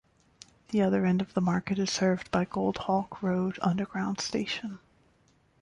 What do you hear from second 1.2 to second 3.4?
of the market is served by Goldhawk